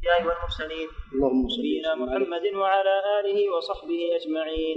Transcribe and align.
الأنبياء 0.00 0.28
والمرسلين. 0.28 0.88
اللهم 1.14 1.48
صل 1.48 1.60
نبينا. 1.60 1.94
محمد. 1.94 2.44
وعلى 2.54 2.94
آله 3.20 3.38
وصحبه 3.54 4.00
أجمعين. 4.16 4.76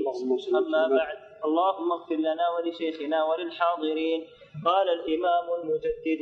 أما 0.55 0.87
بعد 0.87 1.17
اللهم 1.47 1.91
اغفر 1.91 2.15
لنا 2.15 2.45
ولشيخنا 2.49 3.23
وللحاضرين. 3.23 4.19
قال 4.65 4.87
الإمام 4.89 5.45
المجدد 5.59 6.21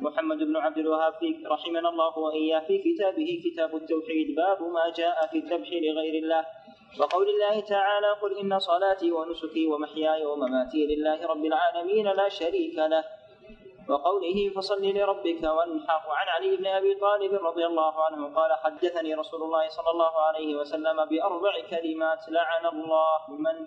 محمد 0.00 0.38
بن 0.38 0.56
عبد 0.56 0.78
الوهاب 0.78 1.14
رحمنا 1.46 1.88
الله 1.88 2.18
وإياه 2.18 2.60
في 2.66 2.78
كتابه 2.78 3.42
كتاب 3.44 3.76
التوحيد 3.76 4.34
باب 4.36 4.62
ما 4.62 4.92
جاء 4.96 5.26
في 5.30 5.36
الذبح 5.38 5.70
لغير 5.72 6.14
الله. 6.22 6.42
وقول 7.00 7.26
الله 7.28 7.60
تعالى 7.60 8.10
قل 8.22 8.38
إن 8.38 8.58
صلاتي 8.58 9.12
ونسكي 9.12 9.66
ومحياي 9.66 10.26
ومماتي 10.26 10.86
لله 10.86 11.26
رب 11.26 11.44
العالمين 11.44 12.06
لا 12.06 12.28
شريك 12.28 12.78
له. 12.78 13.17
وقوله 13.88 14.50
فصل 14.56 14.82
لربك 14.82 15.42
وانحر 15.42 16.00
وعن 16.08 16.28
علي 16.28 16.56
بن 16.56 16.66
أبي 16.66 16.94
طالب 16.94 17.32
رضي 17.34 17.66
الله 17.66 18.04
عنه 18.04 18.34
قال 18.34 18.52
حدثني 18.52 19.14
رسول 19.14 19.42
الله 19.42 19.68
صلى 19.68 19.90
الله 19.90 20.20
عليه 20.20 20.56
وسلم 20.56 21.04
بأربع 21.04 21.52
كلمات 21.70 22.28
لعن 22.28 22.66
الله 22.66 23.22
من 23.28 23.66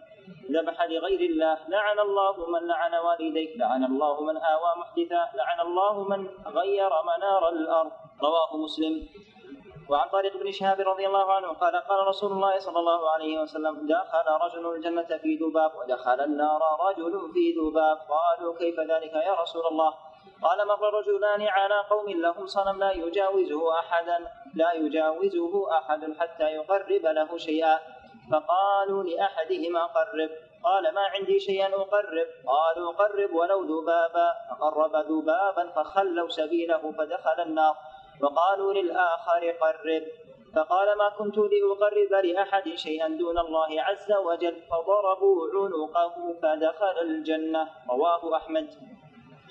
ذبح 0.51 0.83
لغير 0.83 1.19
الله 1.19 1.57
لعن 1.67 1.99
الله 1.99 2.35
من 2.49 2.67
لعن 2.67 2.93
والديه 2.95 3.57
لعن 3.57 3.83
الله 3.83 4.21
من 4.21 4.37
آوى 4.37 4.71
محدثا 4.77 5.29
لعن 5.35 5.59
الله 5.59 6.03
من 6.03 6.27
غير 6.47 6.89
منار 7.03 7.49
الأرض. 7.49 7.91
رواه 8.23 8.57
مسلم. 8.57 9.07
وعن 9.89 10.09
طارق 10.09 10.37
بن 10.37 10.51
شهاب 10.51 10.79
رضي 10.79 11.07
الله 11.07 11.33
عنه 11.33 11.47
قال 11.47 11.75
قال 11.75 12.07
رسول 12.07 12.31
الله 12.31 12.59
صلى 12.59 12.79
الله 12.79 13.09
عليه 13.09 13.41
وسلم 13.41 13.87
دخل 13.87 14.27
رجل 14.45 14.75
الجنة 14.75 15.17
في 15.17 15.35
ذباب 15.35 15.71
ودخل 15.75 16.19
النار 16.21 16.61
رجل 16.89 17.13
في 17.33 17.51
ذباب. 17.59 17.97
قالوا 17.97 18.57
كيف 18.57 18.79
ذلك 18.79 19.13
يا 19.13 19.33
رسول 19.41 19.65
الله؟ 19.65 20.10
قال 20.41 20.67
مر 20.67 20.93
رجلان 20.93 21.47
على 21.47 21.83
قوم 21.89 22.09
لهم 22.09 22.47
صنم 22.47 22.79
لا 22.79 22.91
يجاوزه 22.91 23.79
أحدا 23.79 24.17
لا 24.55 24.71
يجاوزه 24.71 25.77
أحد 25.77 26.13
حتى 26.19 26.43
يقرب 26.43 27.05
له 27.05 27.37
شيئا. 27.37 27.79
فقالوا 28.31 29.03
لأحدهما 29.03 29.85
قرب. 29.85 30.29
قال 30.63 30.93
ما 30.93 31.01
عندي 31.01 31.39
شيئا 31.39 31.67
أقرب؟ 31.67 32.27
قالوا 32.47 32.91
قرب 32.91 33.33
ولو 33.33 33.63
ذبابا. 33.63 34.33
فقرب 34.49 34.95
ذبابا 34.95 35.69
فخلوا 35.69 36.29
سبيله 36.29 36.91
فدخل 36.91 37.41
النار. 37.41 37.75
وقالوا 38.21 38.73
للآخر 38.73 39.51
قرب. 39.51 40.03
فقال 40.55 40.97
ما 40.97 41.09
كنت 41.09 41.37
لأقرب 41.37 42.25
لأحد 42.25 42.69
شيئا 42.75 43.07
دون 43.07 43.39
الله 43.39 43.81
عز 43.81 44.11
وجل؟ 44.11 44.61
فضربوا 44.71 45.47
عنقه 45.53 46.33
فدخل 46.41 46.99
الجنة. 47.01 47.67
رواه 47.89 48.35
أحمد. 48.35 49.00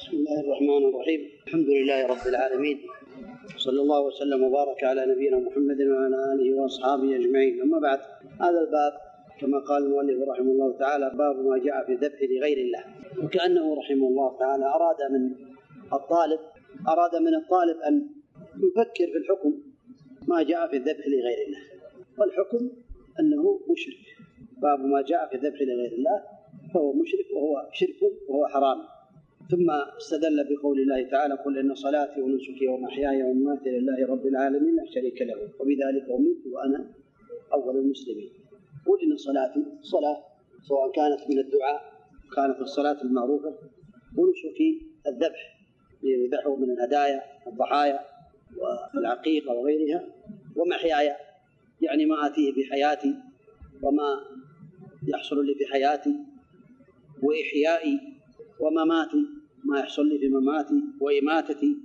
بسم 0.01 0.17
الله 0.17 0.41
الرحمن 0.41 0.83
الرحيم. 0.89 1.21
الحمد 1.47 1.69
لله 1.69 2.07
رب 2.07 2.27
العالمين. 2.33 2.79
صلى 3.57 3.81
الله 3.85 4.01
وسلم 4.01 4.43
وبارك 4.43 4.85
على 4.85 5.03
نبينا 5.13 5.39
محمد 5.39 5.81
وعلى 5.83 6.19
آله 6.33 6.49
وأصحابه 6.59 7.17
أجمعين. 7.17 7.61
أما 7.63 7.79
بعد 7.79 8.01
هذا 8.45 8.61
الباب 8.65 8.93
كما 9.41 9.59
قال 9.59 9.83
المؤلف 9.85 10.29
رحمه 10.29 10.51
الله 10.53 10.79
تعالى 10.79 11.07
باب 11.23 11.37
ما 11.49 11.59
جاء 11.59 11.87
في 11.87 11.93
الذبح 11.93 12.23
لغير 12.23 12.59
الله. 12.59 12.85
وكأنه 13.25 13.75
رحمه 13.81 14.07
الله 14.09 14.39
تعالى 14.39 14.65
أراد 14.65 15.01
من 15.15 15.23
الطالب 15.93 16.41
أراد 16.89 17.15
من 17.27 17.35
الطالب 17.35 17.79
أن 17.89 17.95
يفكر 18.65 19.07
في 19.13 19.19
الحكم 19.23 19.53
ما 20.29 20.43
جاء 20.43 20.69
في 20.71 20.77
الذبح 20.77 21.05
لغير 21.09 21.41
الله. 21.47 21.63
والحكم 22.19 22.71
أنه 23.21 23.61
مشرك. 23.71 24.05
باب 24.63 24.81
ما 24.81 25.03
جاء 25.03 25.29
في 25.29 25.35
الذبح 25.35 25.61
لغير 25.63 25.93
الله 25.93 26.19
فهو 26.75 26.93
مشرك 26.93 27.27
وهو 27.35 27.69
شرك 27.73 28.01
وهو 28.29 28.47
حرام. 28.47 29.00
ثم 29.51 29.71
استدل 29.71 30.47
بقول 30.51 30.81
الله 30.81 31.03
تعالى 31.11 31.35
قل 31.35 31.59
إن 31.59 31.75
صلاتي 31.75 32.21
ونسكي 32.21 32.69
ومحياي 32.69 33.23
ومماتي 33.23 33.71
لله 33.71 34.07
رب 34.07 34.27
العالمين 34.27 34.77
لا 34.77 34.85
شريك 34.95 35.23
له 35.23 35.35
وبذلك 35.61 36.11
امرت 36.11 36.47
وأنا 36.53 36.87
أول 37.53 37.77
المسلمين. 37.77 38.31
قل 38.87 38.99
إن 39.03 39.17
صلاتي 39.17 39.65
صلاة 39.83 40.19
سواء 40.69 40.93
كانت 40.93 41.31
من 41.31 41.39
الدعاء 41.39 41.93
كانت 42.37 42.61
الصلاة 42.61 43.03
المعروفة 43.03 43.55
ونسكي 44.17 44.87
الذبح 45.07 45.57
يذبحه 46.03 46.57
من 46.57 46.71
الهدايا 46.71 47.23
والضحايا 47.47 48.01
والعقيقة 48.95 49.55
وغيرها 49.55 50.05
ومحياي 50.57 51.17
يعني 51.81 52.07
ما 52.07 52.27
أتيه 52.27 52.53
في 52.53 52.65
حياتي 52.65 53.15
وما 53.83 54.21
يحصل 55.09 55.47
لي 55.47 55.55
في 55.55 55.67
حياتي 55.67 56.15
وإحيائي 57.23 58.01
ومماتي 58.61 59.40
ما 59.65 59.79
يحصل 59.79 60.07
لي 60.07 60.19
في 60.19 60.29
مماتي 60.29 60.83
وإماتتي 61.01 61.77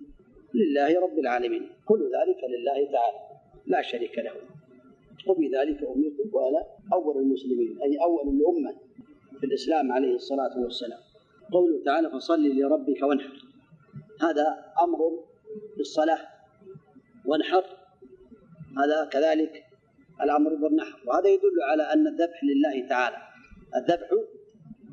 لله 0.54 1.00
رب 1.00 1.20
العالمين. 1.20 1.70
كل 1.86 2.00
ذلك 2.00 2.44
لله 2.44 2.92
تعالى 2.92 3.20
لا 3.66 3.82
شريك 3.82 4.18
له. 4.18 4.32
وبذلك 5.28 5.84
أمرت 5.84 6.34
وأنا 6.34 6.64
أول 6.94 7.18
المسلمين 7.18 7.82
أي 7.82 7.98
أول 8.02 8.28
الأمة 8.36 8.76
في 9.40 9.46
الإسلام 9.46 9.92
عليه 9.92 10.16
الصلاة 10.16 10.60
والسلام. 10.60 11.00
قوله 11.52 11.84
تعالى 11.84 12.10
فصل 12.10 12.44
لربك 12.44 13.04
وانحر. 13.04 13.46
هذا 14.22 14.74
أمر 14.84 15.00
بالصلاة 15.78 16.20
وانحر 17.26 17.64
هذا 18.78 19.06
كذلك 19.06 19.64
الأمر 20.22 20.56
بالنحر. 20.56 21.00
وهذا 21.08 21.28
يدل 21.30 21.62
على 21.72 21.84
أن 21.84 22.08
الذبح 22.08 22.44
لله 22.44 22.88
تعالى. 22.88 23.18
الذبح 23.76 24.10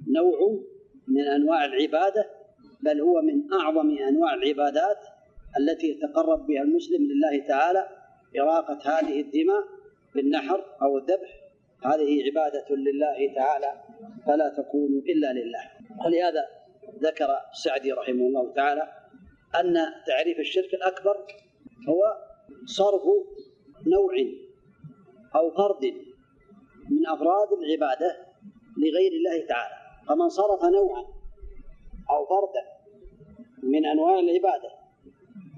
نوع 0.08 0.62
من 1.08 1.20
أنواع 1.20 1.64
العبادة 1.64 2.30
بل 2.82 3.00
هو 3.00 3.20
من 3.20 3.52
أعظم 3.52 3.98
أنواع 3.98 4.34
العبادات 4.34 4.98
التي 5.60 5.86
يتقرب 5.90 6.46
بها 6.46 6.62
المسلم 6.62 7.02
لله 7.02 7.46
تعالى 7.48 7.88
إراقة 8.40 8.78
هذه 8.84 9.20
الدماء 9.20 9.64
بالنحر 10.14 10.64
أو 10.82 10.98
الذبح. 10.98 11.42
هذه 11.84 12.24
عبادة 12.26 12.74
لله 12.76 13.34
تعالى 13.34 13.82
فلا 14.26 14.48
تكون 14.48 14.90
إلا 14.98 15.32
لله. 15.32 15.70
ولهذا 16.06 16.44
ذكر 17.02 17.28
السعدي 17.52 17.92
رحمه 17.92 18.26
الله 18.26 18.52
تعالى 18.52 18.92
أن 19.60 19.74
تعريف 20.06 20.38
الشرك 20.38 20.74
الأكبر 20.74 21.16
هو 21.88 22.02
صرف 22.64 23.02
نوع 23.86 24.14
أو 25.34 25.50
فرد 25.50 25.84
من 26.90 27.06
أفراد 27.06 27.48
العبادة 27.52 28.16
لغير 28.78 29.12
الله 29.12 29.46
تعالى. 29.46 29.74
فمن 30.08 30.28
صرف 30.28 30.64
نوعا 30.64 31.04
أو 32.10 32.26
فردا 32.26 32.71
من 33.62 33.86
أنواع 33.86 34.18
العبادة. 34.18 34.70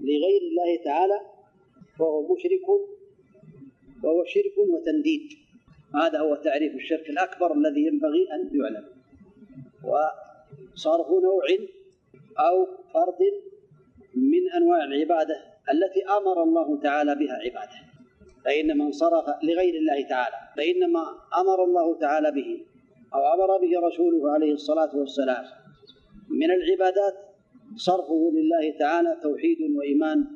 لغير 0.00 0.42
الله 0.42 0.84
تعالى 0.84 1.20
فهو 1.98 2.34
مشرك 2.34 2.68
وهو 4.02 4.24
شرك 4.24 4.58
وتنديد. 4.58 5.32
هذا 5.94 6.18
هو 6.18 6.34
تعريف 6.34 6.74
الشرك 6.74 7.10
الأكبر 7.10 7.52
الذي 7.52 7.86
ينبغي 7.86 8.28
أن 8.32 8.50
يعلم. 8.60 8.84
وصرف 9.84 11.08
نوع 11.08 11.44
أو 12.38 12.66
فرد 12.94 13.20
من 14.14 14.52
أنواع 14.56 14.84
العبادة 14.84 15.36
التي 15.72 16.04
أمر 16.04 16.42
الله 16.42 16.80
تعالى 16.80 17.14
بها 17.14 17.34
عبادة. 17.34 17.94
فإن 18.44 18.78
من 18.78 18.92
صرف 18.92 19.24
لغير 19.42 19.74
الله 19.74 20.08
تعالى 20.08 20.36
فإنما 20.56 21.04
أمر 21.40 21.64
الله 21.64 21.98
تعالى 21.98 22.30
به 22.30 22.64
أو 23.14 23.34
أمر 23.34 23.58
به 23.58 23.86
رسوله 23.86 24.32
عليه 24.32 24.52
الصلاة 24.52 24.96
والسلام 24.96 25.44
من 26.28 26.50
العبادات 26.50 27.14
صرفه 27.76 28.32
لله 28.34 28.78
تعالى 28.78 29.20
توحيد 29.22 29.58
وإيمان 29.76 30.26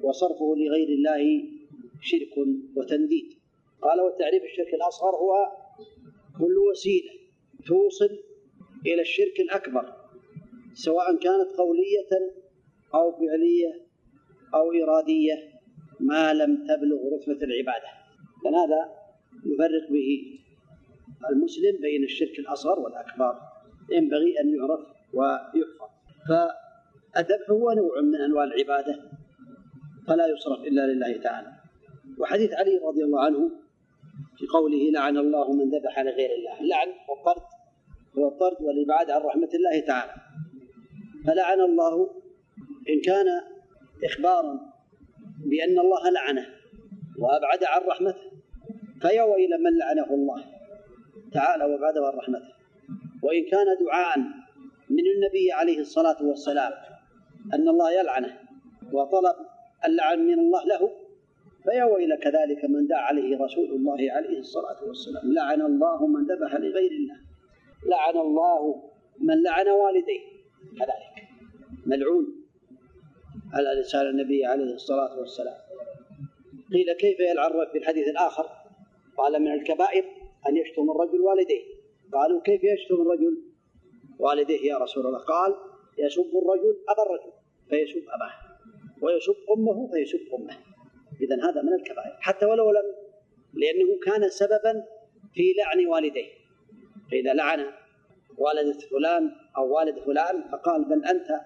وصرفه 0.00 0.54
لغير 0.56 0.88
الله 0.88 1.48
شرك 2.00 2.34
وتنديد. 2.76 3.28
قال 3.82 4.00
والتعريف 4.00 4.42
الشرك 4.42 4.74
الأصغر 4.74 5.16
هو 5.16 5.32
كل 6.38 6.58
وسيلة 6.70 7.12
توصل 7.66 8.18
إلى 8.86 9.00
الشرك 9.00 9.40
الأكبر 9.40 9.94
سواء 10.74 11.06
كانت 11.16 11.56
قولية 11.58 12.12
أو 12.94 13.12
فعلية 13.12 13.86
أو 14.54 14.72
إرادية 14.72 15.34
ما 16.00 16.34
لم 16.34 16.64
تبلغ 16.64 16.98
رتبة 17.14 17.44
العبادة. 17.46 17.88
فهذا 18.44 18.80
يفرق 19.46 19.90
به 19.90 20.38
المسلم 21.30 21.80
بين 21.80 22.04
الشرك 22.04 22.38
الأصغر 22.38 22.80
والأكبر. 22.80 23.34
ينبغي 23.92 24.40
أن 24.40 24.54
يعرف 24.54 24.80
ويحفظ. 25.14 25.90
فالذبح 27.16 27.50
هو 27.50 27.72
نوع 27.72 28.00
من 28.00 28.20
أنواع 28.20 28.44
العبادة 28.44 29.00
فلا 30.06 30.26
يصرف 30.26 30.60
إلا 30.60 30.86
لله 30.86 31.16
تعالى. 31.16 31.52
وحديث 32.18 32.52
علي 32.52 32.80
رضي 32.84 33.04
الله 33.04 33.24
عنه 33.24 33.50
في 34.38 34.46
قوله 34.46 34.90
لعن 34.90 35.16
الله 35.16 35.52
من 35.52 35.70
ذبح 35.70 35.98
لغير 35.98 36.30
الله. 36.30 36.60
اللعن 36.60 36.88
والطرد 37.08 37.42
هو 38.18 38.28
الطرد 38.28 38.62
والإبعاد 38.62 39.10
عن 39.10 39.20
رحمة 39.20 39.48
الله 39.54 39.80
تعالى. 39.80 40.12
فلعن 41.26 41.60
الله 41.60 42.10
إن 42.88 43.00
كان 43.00 43.26
إخبارا 44.04 44.60
بأن 45.50 45.78
الله 45.78 46.10
لعنه 46.10 46.46
وأبعد 47.18 47.64
عن 47.64 47.80
رحمته 47.80 48.30
فيا 49.00 49.22
ويل 49.22 49.50
من 49.50 49.78
لعنه 49.78 50.14
الله 50.14 50.44
تعالى 51.32 51.64
وبعد 51.64 51.98
عن 51.98 52.18
رحمته. 52.18 52.52
وإن 53.22 53.44
كان 53.44 53.66
دعاء 53.86 54.18
من 54.90 55.04
النبي 55.14 55.52
عليه 55.52 55.78
الصلاة 55.78 56.16
والسلام 56.22 56.72
أن 57.54 57.68
الله 57.68 57.92
يلعنه 57.92 58.38
وطلب 58.92 59.36
اللعن 59.86 60.26
من 60.26 60.38
الله 60.38 60.64
له. 60.64 60.90
فيا 61.64 61.84
ويل 61.84 62.16
كذلك 62.16 62.64
من 62.64 62.86
دعا 62.86 63.00
عليه 63.00 63.38
رسول 63.38 63.70
الله 63.70 64.12
عليه 64.12 64.38
الصلاة 64.38 64.84
والسلام. 64.86 65.32
لعن 65.32 65.62
الله 65.62 66.06
من 66.06 66.24
ذبح 66.24 66.54
لغير 66.54 66.90
الله. 66.90 67.16
لعن 67.86 68.16
الله 68.16 68.82
من 69.20 69.42
لعن 69.42 69.68
والديه. 69.68 70.20
كذلك. 70.78 71.28
ملعون 71.86 72.26
على 73.54 73.80
لسان 73.80 74.06
النبي 74.06 74.46
عليه 74.46 74.74
الصلاة 74.74 75.18
والسلام. 75.18 75.56
قيل 76.72 76.92
كيف 76.92 77.20
يلعن 77.20 77.66
في 77.72 77.78
الحديث 77.78 78.08
الآخر؟ 78.08 78.46
قال 79.16 79.42
من 79.42 79.52
الكبائر 79.52 80.04
أن 80.48 80.56
يشتم 80.56 80.90
الرجل 80.90 81.20
والديه. 81.20 81.62
قالوا 82.12 82.40
كيف 82.40 82.60
يشتم 82.64 82.94
الرجل؟ 82.94 83.42
والديه 84.18 84.72
يا 84.72 84.78
رسول 84.78 85.06
الله. 85.06 85.18
قال 85.18 85.54
يسب 85.98 86.30
الرجل 86.42 86.76
أبا 86.88 87.02
الرجل. 87.02 87.35
فيسب 87.86 88.06
أباه 88.08 88.32
ويسب 89.02 89.36
أمه 89.56 89.90
فيسب 89.90 90.20
أمه. 90.34 90.56
إذا 91.20 91.36
هذا 91.50 91.62
من 91.62 91.72
الكبائر. 91.72 92.16
حتى 92.20 92.46
ولو 92.46 92.70
لم 92.70 92.84
لأنه 93.54 93.98
كان 94.02 94.28
سببا 94.28 94.84
في 95.34 95.52
لعن 95.58 95.86
والديه. 95.86 96.28
فإذا 97.10 97.32
لعن 97.34 97.66
والدة 98.38 98.78
فلان 98.90 99.30
أو 99.56 99.76
والد 99.76 99.98
فلان 99.98 100.44
فقال 100.52 100.84
بل 100.84 101.04
أنت 101.04 101.40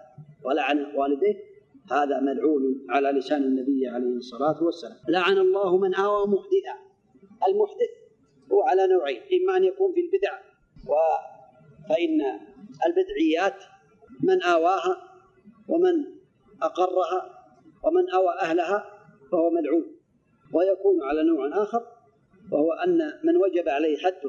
ولعن 0.44 0.86
والديه. 0.96 1.50
هذا 1.92 2.20
ملعون 2.20 2.86
على 2.90 3.08
لسان 3.08 3.42
النبي 3.42 3.88
عليه 3.88 4.16
الصلاة 4.16 4.64
والسلام. 4.64 4.96
لعن 5.08 5.38
الله 5.38 5.78
من 5.78 5.94
آوى 5.94 6.26
محدثا 6.26 6.76
المحدث 7.48 7.90
هو 8.52 8.62
على 8.62 8.86
نوعين 8.86 9.20
إما 9.42 9.56
أن 9.56 9.64
يكون 9.64 9.92
في 9.94 10.00
البدع 10.00 10.38
و 10.86 10.94
فإن 11.88 12.20
البدعيات 12.86 13.64
من 14.22 14.42
آواها 14.42 14.96
ومن 15.68 16.19
أقرها 16.62 17.44
ومن 17.84 18.10
أوى 18.10 18.34
أهلها 18.40 18.84
فهو 19.32 19.50
ملعون. 19.50 20.00
ويكون 20.52 21.02
على 21.02 21.22
نوع 21.22 21.62
آخر 21.62 21.86
وهو 22.52 22.72
أن 22.72 22.98
من 23.24 23.36
وجب 23.36 23.68
عليه 23.68 23.96
حد 23.96 24.22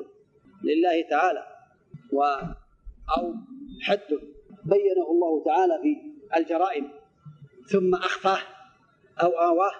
لله 0.63 1.01
تعالى 1.09 1.43
و 2.13 2.23
أو 3.17 3.33
حد 3.81 4.19
بينه 4.65 5.11
الله 5.11 5.43
تعالى 5.43 5.79
في 5.81 5.97
الجرائم 6.37 6.89
ثم 7.71 7.95
أخفاه 7.95 8.39
أو 9.23 9.29
آواه 9.29 9.71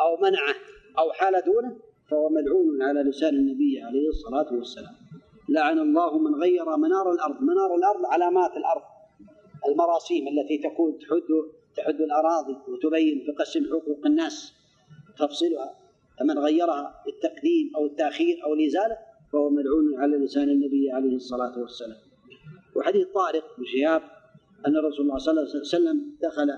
أو 0.00 0.16
منعه 0.16 0.54
أو 0.98 1.12
حال 1.12 1.42
دونه 1.46 1.76
فهو 2.10 2.28
ملعون 2.28 2.82
على 2.82 3.02
لسان 3.02 3.34
النبي 3.34 3.82
عليه 3.82 4.08
الصلاة 4.08 4.54
والسلام. 4.54 4.94
لعن 5.48 5.78
الله 5.78 6.18
من 6.18 6.34
غير 6.34 6.76
منار 6.76 7.12
الأرض. 7.12 7.42
منار 7.42 7.74
الأرض 7.74 8.06
علامات 8.06 8.56
الأرض. 8.56 8.82
المراسيم 9.68 10.28
التي 10.28 10.58
تكون 10.58 10.98
تحد 10.98 11.30
تحد 11.76 12.00
الأراضي 12.00 12.56
وتبين 12.68 13.26
تقسم 13.26 13.64
حقوق 13.64 14.06
الناس 14.06 14.52
تفصلها 15.18 15.74
فمن 16.18 16.38
غيرها 16.38 17.02
بالتقديم 17.06 17.72
أو 17.76 17.86
التأخير 17.86 18.44
أو 18.44 18.54
الإزالة 18.54 18.98
فهو 19.32 19.50
ملعون 19.50 20.00
على 20.00 20.16
لسان 20.16 20.48
النبي 20.50 20.90
عليه 20.90 21.16
الصلاة 21.16 21.58
والسلام. 21.58 21.96
وحديث 22.76 23.06
طارق 23.06 23.44
بن 23.58 23.64
شهاب 23.64 24.02
أن 24.66 24.76
رسول 24.76 25.06
الله 25.06 25.18
صلى 25.18 25.32
الله 25.32 25.50
عليه 25.50 25.60
وسلم 25.60 26.16
دخل 26.22 26.50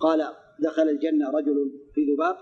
قال 0.00 0.32
دخل 0.58 0.88
الجنة 0.88 1.30
رجل 1.30 1.70
في 1.94 2.12
ذباب 2.12 2.36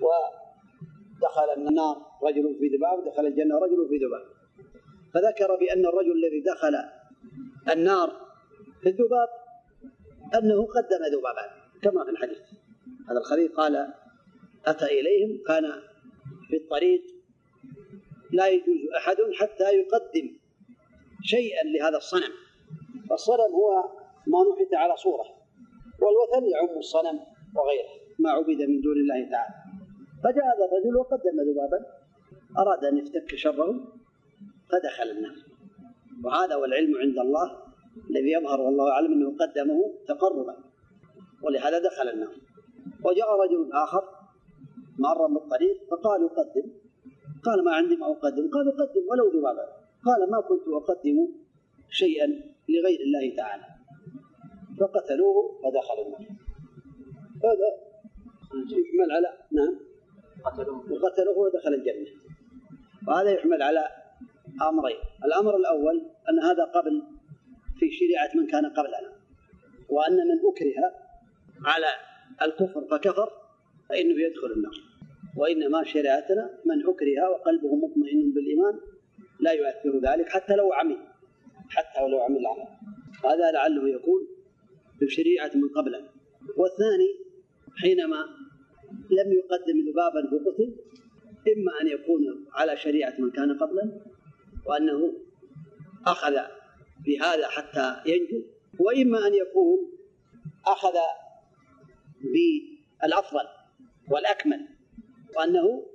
ودخل 0.00 1.68
النار 1.68 1.96
رجل 2.22 2.56
في 2.58 2.68
ذباب 2.76 2.98
ودخل 2.98 3.26
الجنة 3.26 3.58
رجل 3.58 3.88
في 3.88 3.96
ذباب. 3.96 4.24
فذكر 5.14 5.56
بأن 5.56 5.86
الرجل 5.86 6.12
الذي 6.12 6.40
دخل 6.40 6.74
النار 7.72 8.26
في 8.82 8.88
الذباب 8.88 9.28
أنه 10.34 10.66
قدم 10.66 11.02
ذبابا 11.12 11.50
كما 11.82 12.04
في 12.04 12.10
الحديث. 12.10 12.38
هذا 13.10 13.18
الخليل 13.18 13.48
قال 13.48 13.94
أتى 14.66 14.84
إليهم 14.84 15.42
كان 15.46 15.72
في 16.48 16.56
الطريق 16.56 17.02
لا 18.32 18.48
يجوز 18.48 18.80
أحد 18.96 19.16
حتى 19.40 19.64
يقدم 19.64 20.38
شيئا 21.22 21.64
لهذا 21.64 21.96
الصنم. 21.96 22.32
فالصنم 23.10 23.52
هو 23.54 23.90
ما 24.26 24.38
نحت 24.52 24.74
على 24.74 24.96
صورة 24.96 25.24
والوثن 26.00 26.46
يعم 26.50 26.78
الصنم 26.78 27.20
وغيره 27.56 27.88
ما 28.18 28.30
عبد 28.30 28.60
من 28.68 28.80
دون 28.80 28.96
الله 28.96 29.30
تعالى. 29.30 29.54
فجاء 30.24 30.44
هذا 30.44 30.64
الرجل 30.64 30.96
وقدم 30.96 31.40
ذبابا 31.50 31.86
أراد 32.58 32.84
أن 32.84 32.98
يفتك 32.98 33.36
شره 33.36 33.84
فدخل 34.70 35.10
النار. 35.10 35.36
وهذا 36.24 36.56
والعلم 36.56 36.96
عند 36.96 37.18
الله 37.18 37.65
الذي 38.10 38.32
يظهر 38.32 38.60
والله 38.60 38.90
أعلم 38.90 39.12
أنه 39.12 39.36
قدمه 39.36 39.94
تقربا. 40.08 40.56
ولهذا 41.42 41.78
دخل 41.78 42.08
النار. 42.08 42.34
وجاء 43.04 43.28
رجل 43.42 43.72
آخر 43.72 44.04
مر 44.98 45.26
بالطريق 45.26 45.76
فقال 45.90 46.28
قدم 46.28 46.66
قال 47.44 47.64
ما 47.64 47.72
عندي 47.72 47.96
ما 47.96 48.06
أقدم. 48.06 48.50
قال 48.50 48.76
قدم 48.76 49.02
ولو 49.10 49.26
ذبابا 49.38 49.66
قال 50.06 50.30
ما 50.30 50.40
كنت 50.40 50.68
أقدم 50.68 51.28
شيئا 51.90 52.26
لغير 52.68 53.00
الله 53.00 53.36
تعالى. 53.36 53.64
فقتلوه 54.80 55.60
فدخل 55.62 55.98
النار. 56.06 56.26
هذا 57.44 57.68
يحمل 58.54 59.12
على 59.12 59.28
نعم. 59.52 59.74
وقتلوه 60.90 61.38
ودخل 61.38 61.74
الجنة. 61.74 62.10
وهذا 63.08 63.30
يحمل 63.30 63.62
على 63.62 63.88
أمرين. 64.62 64.96
الأمر 65.24 65.56
الأول 65.56 65.96
أن 66.30 66.38
هذا 66.38 66.64
قبل 66.64 67.15
في 67.78 67.90
شريعة 67.90 68.30
من 68.34 68.46
كان 68.46 68.66
قبلنا. 68.66 69.12
وأن 69.88 70.16
من 70.16 70.38
أكره 70.50 70.94
على 71.64 71.86
الكفر 72.42 72.86
فكفر 72.90 73.28
فإنه 73.88 74.22
يدخل 74.22 74.52
النار. 74.56 74.74
وإنما 75.36 75.84
شريعتنا 75.84 76.58
من 76.64 76.80
أكره 76.80 77.30
وقلبه 77.30 77.74
مطمئن 77.76 78.32
بالإيمان 78.32 78.80
لا 79.40 79.52
يؤثر 79.52 79.98
ذلك 79.98 80.28
حتى 80.28 80.56
لو 80.56 80.72
عمل 80.72 80.98
حتى 81.68 82.04
ولو 82.04 82.20
عمل 82.20 82.36
العمل. 82.36 82.68
هذا 83.24 83.52
لعله 83.52 83.88
يكون 83.88 84.26
بشريعة 85.00 85.50
من 85.54 85.68
قبلنا. 85.68 86.08
والثاني 86.56 87.26
حينما 87.76 88.26
لم 89.10 89.32
يقدم 89.32 89.90
ذبابا 89.90 90.30
فقتل 90.30 90.76
إما 91.56 91.80
أن 91.80 91.86
يكون 91.86 92.46
على 92.52 92.76
شريعة 92.76 93.14
من 93.18 93.30
كان 93.30 93.58
قبلنا 93.58 94.00
وأنه 94.66 95.14
أخذ 96.06 96.36
بهذا 97.06 97.48
حتى 97.48 97.96
ينجو. 98.06 98.42
وإما 98.78 99.26
أن 99.26 99.34
يكون 99.34 99.78
أخذ 100.66 100.94
بالأفضل 103.02 103.48
والأكمل 104.10 104.68
وأنه 105.36 105.86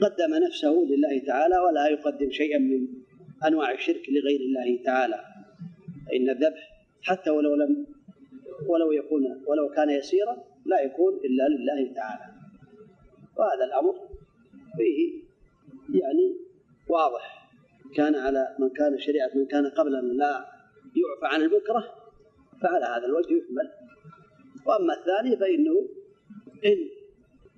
قدم 0.00 0.34
نفسه 0.46 0.70
لله 0.70 1.24
تعالى 1.26 1.58
ولا 1.58 1.86
يقدم 1.86 2.30
شيئا 2.30 2.58
من 2.58 2.88
أنواع 3.46 3.72
الشرك 3.72 4.08
لغير 4.08 4.40
الله 4.40 4.82
تعالى. 4.84 5.24
فإن 6.06 6.30
الذبح 6.30 6.68
حتى 7.02 7.30
ولو 7.30 7.54
لم 7.54 7.86
ولو 8.68 8.92
يكون 8.92 9.44
ولو 9.46 9.68
كان 9.68 9.90
يسيرا 9.90 10.44
لا 10.64 10.80
يكون 10.80 11.14
إلا 11.14 11.48
لله 11.48 11.94
تعالى. 11.94 12.34
وهذا 13.36 13.64
الأمر 13.64 13.94
فيه 14.76 15.22
يعني 16.00 16.36
واضح. 16.88 17.37
كان 17.94 18.14
على 18.14 18.56
من 18.58 18.70
كان 18.70 18.98
شريعة 18.98 19.30
من 19.34 19.46
كان 19.46 19.70
قبلنا 19.70 20.12
لا 20.12 20.46
يعفى 20.96 21.34
عن 21.34 21.40
المكره 21.42 21.84
فعلى 22.62 22.84
هذا 22.84 23.06
الوجه 23.06 23.32
يحمل. 23.32 23.70
وأما 24.66 24.94
الثاني 24.94 25.36
فإنه 25.36 25.88
إن 26.64 26.78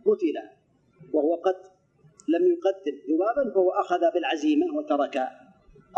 قتل 0.06 0.36
وهو 1.12 1.34
قد 1.34 1.54
لم 2.28 2.46
يقدم 2.46 2.98
ذبابا 3.10 3.54
فهو 3.54 3.70
أخذ 3.70 4.00
بالعزيمة 4.14 4.66
وترك 4.76 5.16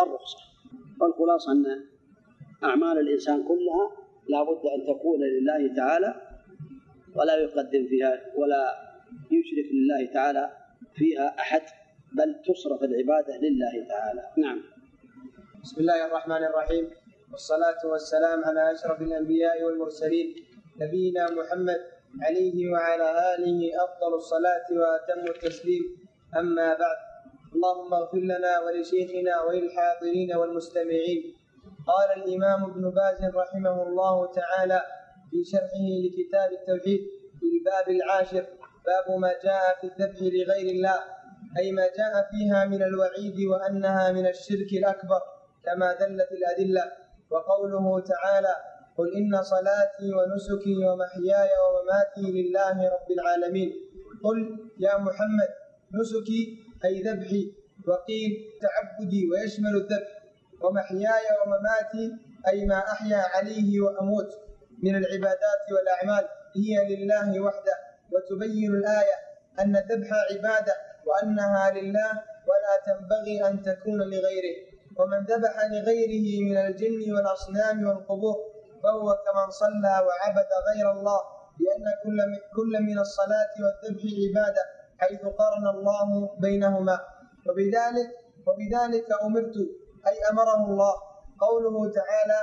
الرخصة. 0.01 0.39
والخلاصة 1.01 1.53
أن 1.53 1.87
أعمال 2.65 2.99
الإنسان 2.99 3.43
كلها 3.43 3.97
لا 4.29 4.43
بد 4.43 4.67
أن 4.67 4.95
تكون 4.95 5.21
لله 5.21 5.75
تعالى 5.75 6.15
ولا 7.17 7.37
يقدم 7.37 7.87
فيها 7.89 8.21
ولا 8.37 8.93
يشرك 9.31 9.73
لله 9.73 10.13
تعالى 10.13 10.51
فيها 10.95 11.29
أحد. 11.39 11.63
بل 12.17 12.43
تصرف 12.47 12.83
العبادة 12.83 13.37
لله 13.37 13.89
تعالى. 13.89 14.23
نعم. 14.37 14.63
بسم 15.63 15.81
الله 15.81 16.07
الرحمن 16.07 16.45
الرحيم. 16.45 16.91
والصلاة 17.33 17.81
والسلام 17.85 18.45
على 18.45 18.73
أشرف 18.73 19.01
الأنبياء 19.03 19.63
والمرسلين 19.65 20.35
نبينا 20.81 21.31
محمد 21.31 21.81
عليه 22.23 22.73
وعلى 22.73 23.09
آله 23.35 23.61
أفضل 23.85 24.15
الصلاة 24.15 24.67
وأتم 24.71 25.25
التسليم. 25.35 25.83
أما 26.37 26.69
بعد 26.75 26.99
اللهم 27.55 27.95
اغفر 27.95 28.19
لنا 28.19 28.61
ولشيخنا 28.61 29.43
وللحاضرين 29.43 30.37
والمستمعين. 30.37 31.23
قال 31.87 32.09
الإمام 32.23 32.71
ابن 32.71 32.91
باز 32.91 33.21
رحمه 33.35 33.83
الله 33.83 34.33
تعالى 34.33 34.83
في 35.31 35.45
شرحه 35.45 35.87
لكتاب 36.05 36.53
التوحيد 36.53 37.01
في 37.41 37.47
الباب 37.55 37.89
العاشر 37.97 38.45
باب 38.87 39.19
ما 39.19 39.33
جاء 39.45 39.63
في 39.81 39.87
الذبح 39.87 40.19
لغير 40.23 40.67
الله. 40.77 41.22
أي 41.59 41.73
ما 41.73 41.83
جاء 41.99 42.29
فيها 42.31 42.65
من 42.65 42.83
الوعيد 42.83 43.41
وأنها 43.51 44.13
من 44.13 44.27
الشرك 44.27 44.71
الأكبر 44.73 45.21
كما 45.65 45.93
دلت 45.93 46.29
الأدلة. 46.33 46.85
وقوله 47.33 48.01
تعالى 48.01 48.55
قل 48.99 49.15
إن 49.17 49.43
صلاتي 49.43 50.09
ونسكي 50.17 50.77
ومحياي 50.87 51.51
ومماتي 51.65 52.27
لله 52.43 52.77
رب 52.89 53.11
العالمين 53.11 53.73
قل 54.25 54.39
يا 54.81 54.99
محمد 54.99 55.51
نسكي 55.95 56.59
أي 56.85 57.03
ذبحي 57.03 57.53
وقيل 57.89 58.31
تعبدي 58.63 59.31
ويشمل 59.31 59.77
الذبح 59.77 60.11
ومحياي 60.63 61.25
ومماتي 61.41 62.05
أي 62.49 62.65
ما 62.67 62.79
أحيا 62.79 63.17
عليه 63.17 63.81
وأموت 63.81 64.31
من 64.83 64.97
العبادات 64.97 65.63
والأعمال 65.73 66.29
هي 66.57 66.97
لله 66.97 67.41
وحده. 67.41 67.77
وتبين 68.13 68.75
الآية 68.75 69.17
أن 69.61 69.77
الذبح 69.77 70.09
عبادة 70.31 70.75
وأنها 71.07 71.71
لله 71.71 72.11
ولا 72.49 72.75
تنبغي 72.87 73.49
أن 73.49 73.63
تكون 73.63 74.01
لغيره. 74.13 74.57
ومن 74.99 75.25
ذبح 75.25 75.55
لغيره 75.75 76.27
من 76.49 76.57
الجن 76.67 77.13
والأصنام 77.15 77.87
والقبور 77.87 78.37
فهو 78.83 79.09
كمن 79.25 79.51
صلى 79.51 79.95
وعبد 80.07 80.51
غير 80.69 80.93
الله 80.93 81.21
لأن 81.65 81.87
كل 82.05 82.19
كل 82.57 82.73
من 82.83 82.99
الصلاة 82.99 83.53
والذبح 83.63 84.03
عبادة 84.23 84.63
حيث 84.99 85.21
قرن 85.21 85.67
الله 85.75 86.37
بينهما. 86.39 87.01
وبذلك 87.49 88.09
وبذلك 88.47 89.09
أمرت 89.23 89.57
أي 90.09 90.17
أمره 90.31 90.67
الله 90.71 90.95
قوله 91.41 91.93
تعالى 91.93 92.41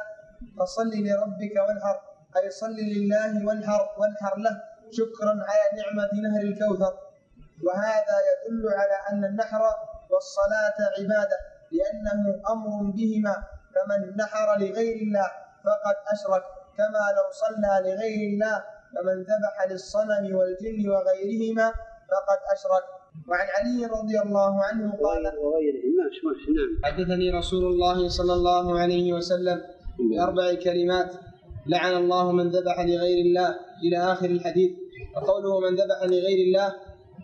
فصل 0.60 0.90
لربك 0.90 1.56
وانحر 1.68 1.98
أي 2.38 2.50
صل 2.50 2.76
لله 2.96 3.46
وانحر 3.46 3.82
وانحر 4.00 4.38
له. 4.38 4.56
شكرا 4.92 5.34
على 5.50 5.66
نعمة 5.80 6.10
نهر 6.24 6.42
الكوثر. 6.42 7.09
وهذا 7.66 8.16
يدل 8.30 8.64
على 8.80 8.98
أن 9.12 9.26
النحر 9.26 9.62
والصلاة 10.12 10.78
عبادة 10.98 11.38
لأنه 11.72 12.42
أمر 12.50 12.92
بهما 12.92 13.36
فمن 13.76 14.18
نحر 14.18 14.48
لغير 14.60 14.96
الله 14.96 15.28
فقد 15.66 15.96
أشرك. 16.14 16.44
كما 16.78 17.04
لو 17.18 17.28
صلى 17.44 17.74
لغير 17.92 18.22
الله 18.34 18.64
فمن 18.96 19.18
ذبح 19.22 19.56
للصنم 19.72 20.36
والجن 20.36 20.90
وغيرهما 20.90 21.68
فقد 22.12 22.40
أشرك. 22.54 22.84
وعن 23.28 23.48
علي 23.58 23.86
رضي 23.86 24.20
الله 24.20 24.64
عنه 24.64 24.92
قال 24.92 25.24
وغيره 25.38 25.84
ماشي 25.98 26.22
ماشي 26.28 26.52
نعم. 26.52 26.72
حدثني 26.94 27.30
رسول 27.32 27.64
الله 27.66 28.10
صلى 28.10 28.34
الله 28.34 28.80
عليه 28.80 29.14
وسلم 29.14 29.62
بأربع 30.10 30.54
كلمات 30.54 31.12
لعن 31.68 31.94
الله 31.96 32.32
من 32.32 32.50
ذبح 32.50 32.80
لغير 32.80 33.26
الله. 33.26 33.56
إلى 33.84 33.98
آخر 34.14 34.26
الحديث 34.26 34.72
وقوله 35.16 35.60
من 35.60 35.76
ذبح 35.76 36.04
لغير 36.04 36.40
الله 36.48 36.74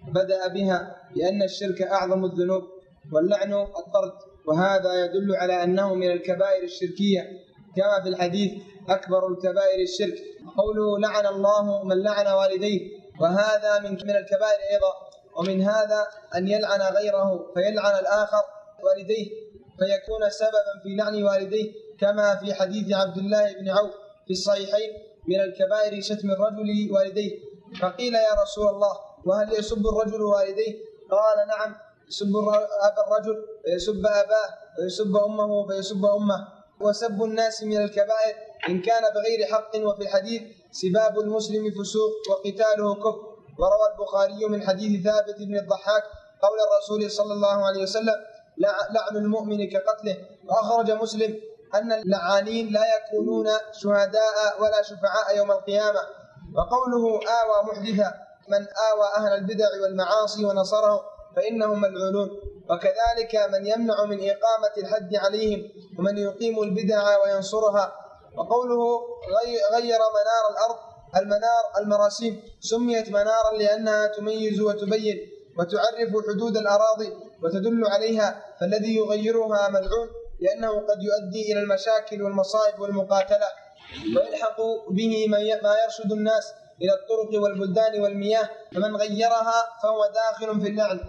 بدأ 0.07 0.47
بها 0.47 0.95
لأن 1.15 1.43
الشرك 1.43 1.81
أعظم 1.81 2.25
الذنوب 2.25 2.63
واللعن 3.13 3.53
الطرد 3.53 4.13
وهذا 4.47 5.05
يدل 5.05 5.35
على 5.35 5.63
أنه 5.63 5.93
من 5.93 6.11
الكبائر 6.11 6.63
الشركية. 6.63 7.21
كما 7.75 8.03
في 8.03 8.09
الحديث 8.09 8.51
أكبر 8.89 9.27
الكبائر 9.27 9.81
الشرك. 9.81 10.17
قوله 10.57 10.99
لعن 10.99 11.25
الله 11.25 11.83
من 11.83 12.03
لعن 12.03 12.27
والديه 12.27 12.79
وهذا 13.21 13.79
من 13.79 13.91
من 13.91 14.15
الكبائر 14.15 14.59
أيضا. 14.71 14.93
ومن 15.37 15.61
هذا 15.61 16.07
أن 16.35 16.47
يلعن 16.47 16.81
غيره 16.81 17.51
فيلعن 17.53 17.99
الآخر 17.99 18.43
والديه 18.83 19.25
فيكون 19.79 20.29
سببا 20.29 20.73
في 20.83 20.95
لعن 20.95 21.23
والديه. 21.23 21.71
كما 21.99 22.35
في 22.35 22.53
حديث 22.53 22.93
عبد 22.93 23.17
الله 23.17 23.53
بن 23.53 23.69
عوف 23.69 23.91
في 24.25 24.31
الصحيحين 24.31 24.89
من 25.27 25.39
الكبائر 25.39 26.01
شتم 26.01 26.31
الرجل 26.31 26.91
والديه 26.91 27.31
فقيل 27.81 28.13
يا 28.15 28.33
رسول 28.43 28.67
الله 28.69 28.93
وهل 29.25 29.53
يسب 29.59 29.83
الرجل 29.87 30.21
والديه؟ 30.21 30.73
قال 31.11 31.47
نعم 31.47 31.75
يسب 32.07 32.33
أبا 32.81 33.01
الرجل 33.07 33.45
فيسب 33.65 34.05
أباه 34.05 34.49
ويسب 34.79 35.15
أمه 35.15 35.67
فيسب 35.67 36.05
أمه. 36.05 36.47
وسب 36.81 37.23
الناس 37.23 37.63
من 37.63 37.77
الكبائر 37.77 38.35
إن 38.69 38.81
كان 38.81 39.03
بغير 39.15 39.45
حق 39.51 39.71
وفي 39.75 40.01
الحديث 40.01 40.41
سباب 40.71 41.19
المسلم 41.19 41.71
فسوق 41.71 42.11
وقتاله 42.29 42.95
كفر. 42.95 43.35
وروى 43.59 43.87
البخاري 43.93 44.45
من 44.49 44.67
حديث 44.67 45.03
ثابت 45.03 45.35
بن 45.39 45.57
الضحاك 45.57 46.03
قول 46.41 46.57
الرسول 46.67 47.11
صلى 47.11 47.33
الله 47.33 47.65
عليه 47.65 47.81
وسلم 47.83 48.15
لع- 48.57 48.87
لعن 48.91 49.15
المؤمن 49.17 49.69
كقتله. 49.69 50.17
وأخرج 50.47 50.91
مسلم 50.91 51.39
أن 51.75 51.91
اللعانين 51.91 52.73
لا 52.73 52.83
يكونون 52.97 53.47
شهداء 53.71 54.61
ولا 54.61 54.81
شفعاء 54.81 55.37
يوم 55.37 55.51
القيامة. 55.51 55.99
وقوله 56.55 57.19
آوى 57.41 57.63
محدثا 57.71 58.24
من 58.49 58.61
آوى 58.91 59.07
أهل 59.17 59.33
البدع 59.33 59.67
والمعاصي 59.83 60.45
ونصرهم 60.45 60.99
فإنهم 61.35 61.81
ملعونون. 61.81 62.29
وكذلك 62.69 63.35
من 63.53 63.65
يمنع 63.65 64.05
من 64.05 64.19
إقامة 64.29 64.73
الحد 64.77 65.15
عليهم 65.15 65.61
ومن 65.99 66.17
يقيم 66.17 66.55
البدع 66.63 67.03
وينصرها. 67.23 67.85
وقوله 68.37 68.81
غي- 69.35 69.61
غير 69.75 69.99
منار 70.17 70.43
الأرض 70.51 70.75
المنار 71.17 71.63
المراسيم 71.79 72.41
سميت 72.59 73.09
منارا 73.09 73.51
لأنها 73.57 74.07
تميز 74.07 74.61
وتبين 74.61 75.17
وتعرف 75.59 76.09
حدود 76.29 76.57
الأراضي 76.57 77.09
وتدل 77.43 77.81
عليها 77.87 78.43
فالذي 78.59 78.95
يغيرها 78.95 79.69
ملعون 79.69 80.07
لأنه 80.39 80.69
قد 80.89 80.99
يؤدي 81.03 81.51
إلى 81.51 81.59
المشاكل 81.59 82.21
والمصائب 82.23 82.79
والمقاتلة. 82.79 83.47
ويلحق 84.15 84.57
به 84.89 85.25
ما 85.29 85.73
يرشد 85.83 86.11
الناس 86.11 86.53
إلى 86.81 86.93
الطرق 86.93 87.41
والبلدان 87.43 88.01
والمياه 88.01 88.49
فمن 88.75 88.95
غيرها 88.95 89.59
فهو 89.83 90.11
داخل 90.13 90.61
في 90.61 90.67
اللعن 90.67 90.99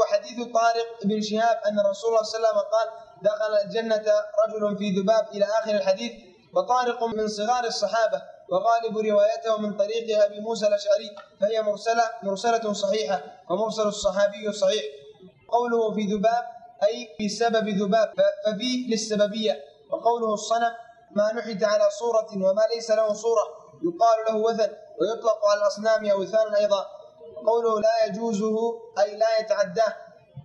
وحديث 0.00 0.46
طارق 0.54 0.86
بن 1.04 1.22
شهاب 1.22 1.60
أن 1.66 1.78
الرسول 1.80 2.26
صلى 2.26 2.38
الله 2.38 2.48
عليه 2.48 2.58
وسلم 2.58 2.58
قال 2.74 2.88
دخل 3.22 3.54
الجنة 3.64 4.04
رجل 4.46 4.78
في 4.78 4.90
ذباب 5.00 5.28
إلى 5.34 5.44
آخر 5.44 5.70
الحديث 5.70 6.12
وطارق 6.54 7.04
من 7.04 7.28
صغار 7.28 7.64
الصحابة 7.64 8.22
وغالب 8.50 8.98
روايته 8.98 9.58
من 9.58 9.76
طريق 9.76 10.24
أبي 10.24 10.40
موسى 10.40 10.66
الأشعري 10.66 11.10
فهي 11.40 11.62
مرسلة 11.62 12.02
مرسلة 12.22 12.72
صحيحة 12.72 13.22
ومرسل 13.50 13.82
الصحابي 13.88 14.52
صحيح. 14.52 14.82
قوله 15.48 15.94
في 15.94 16.02
ذباب 16.02 16.44
أي 16.82 17.08
بسبب 17.26 17.68
ذباب 17.68 18.12
ففي 18.44 18.86
للسببية. 18.90 19.64
وقوله 19.90 20.34
الصنم 20.34 20.72
ما 21.10 21.32
نحت 21.32 21.62
على 21.62 21.84
صورة 21.90 22.28
وما 22.50 22.62
ليس 22.74 22.90
له 22.90 23.12
صورة. 23.12 23.65
يقال 23.82 24.18
له 24.28 24.36
وثن 24.36 24.70
ويطلق 25.00 25.46
على 25.50 25.60
الأصنام 25.60 26.06
أوثانا 26.06 26.56
أيضا. 26.56 26.86
وقوله 27.36 27.80
لا 27.80 28.04
يجوزه 28.06 28.56
أي 28.98 29.16
لا 29.16 29.38
يتعداه. 29.40 29.96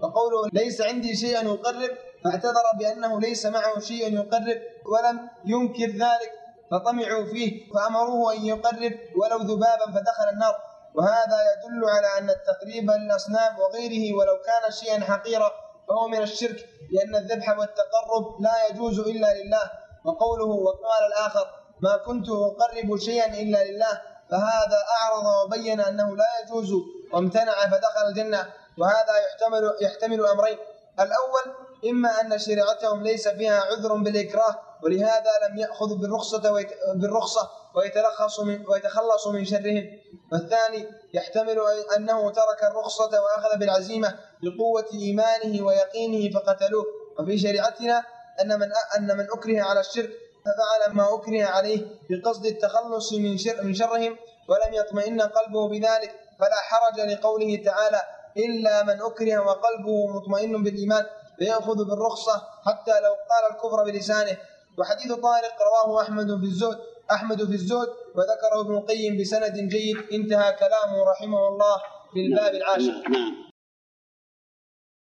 وقوله 0.01 0.49
ليس 0.53 0.81
عندي 0.81 1.15
شيء 1.15 1.45
يقرب 1.45 1.89
فاعتذر 2.23 2.63
بأنه 2.79 3.19
ليس 3.19 3.45
معه 3.45 3.79
شيء 3.79 4.13
يقرب 4.13 4.61
ولم 4.85 5.29
ينكر 5.45 5.89
ذلك 5.91 6.31
فطمعوا 6.71 7.25
فيه 7.25 7.73
فأمروه 7.73 8.33
أن 8.33 8.45
يقرب 8.45 8.93
ولو 9.21 9.37
ذبابا 9.37 9.85
فدخل 9.85 10.29
النار. 10.33 10.55
وهذا 10.95 11.37
يدل 11.51 11.89
على 11.89 12.07
أن 12.17 12.29
التقريب 12.29 12.91
للأصنام 12.91 13.59
وغيره 13.59 14.17
ولو 14.17 14.37
كان 14.41 14.71
شيئا 14.71 14.99
حقيرا 14.99 15.51
فهو 15.87 16.07
من 16.07 16.21
الشرك 16.21 16.65
لأن 16.91 17.15
الذبح 17.15 17.49
والتقرب 17.49 18.41
لا 18.41 18.67
يجوز 18.69 18.99
إلا 18.99 19.33
لله. 19.33 19.71
وقوله 20.05 20.45
وقال 20.45 21.03
الآخر 21.07 21.60
ما 21.81 21.97
كنت 21.97 22.29
أقرب 22.29 22.97
شيئا 22.97 23.41
إلا 23.41 23.71
لله 23.71 24.01
فهذا 24.31 24.77
أعرض 25.01 25.45
وبين 25.45 25.79
أنه 25.79 26.15
لا 26.15 26.25
يجوز 26.43 26.71
وامتنع 27.13 27.53
فدخل 27.53 28.07
الجنة 28.09 28.49
وهذا 28.77 29.13
يحتمل 29.25 29.73
يحتمل 29.81 30.25
أمرين. 30.25 30.57
الأول 30.99 31.55
إما 31.89 32.21
أن 32.21 32.39
شريعتهم 32.39 33.03
ليس 33.03 33.27
فيها 33.27 33.61
عذر 33.61 33.93
بالإكراه 33.95 34.59
ولهذا 34.83 35.31
لم 35.49 35.57
يأخذ 35.57 35.95
بالرخصة 35.95 36.51
ويت... 36.51 36.69
بالرخصة 36.95 37.49
ويتلخص 37.75 38.39
من 38.39 38.67
ويتخلص 38.67 39.27
من 39.27 39.45
شرهم. 39.45 39.85
والثاني 40.31 40.87
يحتمل 41.13 41.59
أنه 41.97 42.31
ترك 42.31 42.63
الرخصة 42.63 43.21
وأخذ 43.21 43.57
بالعزيمة 43.57 44.15
لقوة 44.43 44.85
إيمانه 44.93 45.65
ويقينه 45.65 46.39
فقتلوه. 46.39 46.85
وفي 47.19 47.37
شريعتنا 47.37 48.03
أن 48.41 48.59
من 48.59 48.69
أن 48.97 49.17
من 49.17 49.27
أكره 49.31 49.61
على 49.61 49.79
الشرك 49.79 50.09
ففعل 50.45 50.95
ما 50.95 51.15
أكره 51.15 51.43
عليه 51.45 51.85
بقصد 52.09 52.45
التخلص 52.45 53.13
من 53.13 53.37
شر 53.37 53.63
من 53.63 53.73
شرهم 53.73 54.17
ولم 54.49 54.73
يطمئن 54.73 55.21
قلبه 55.21 55.69
بذلك 55.69 56.15
فلا 56.39 56.55
حرج 56.61 56.99
لقوله 56.99 57.61
تعالى 57.65 58.01
إلا 58.37 58.83
من 58.83 59.01
أكره 59.01 59.37
وقلبه 59.37 60.07
مطمئن 60.07 60.63
بالإيمان 60.63 61.05
فيأخذ 61.39 61.75
بالرخصة 61.89 62.41
حتى 62.65 62.99
لو 62.99 63.13
قال 63.29 63.51
الكفر 63.51 63.83
بلسانه. 63.83 64.37
وحديث 64.77 65.11
طارق 65.11 65.55
رواه 65.61 66.01
أحمد 66.01 66.25
في 66.39 66.45
الزهد 66.45 66.79
أحمد 67.11 67.37
في 67.45 67.53
الزهد 67.53 67.87
وذكره 68.15 68.61
ابن 68.61 68.77
القيم 68.77 69.17
بسند 69.21 69.53
جيد 69.53 69.97
انتهى 70.13 70.53
كلامه 70.53 71.03
رحمه 71.11 71.47
الله 71.47 71.77
في 72.13 72.19
الباب 72.19 72.53
العاشر. 72.55 73.09
نعم 73.09 73.50